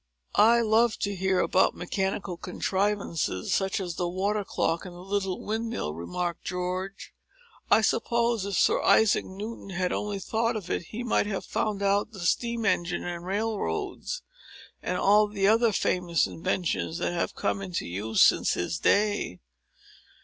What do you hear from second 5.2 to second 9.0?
windmill," remarked George. "I suppose if Sir